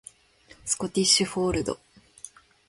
[0.65, 1.79] スコティッシュフォールド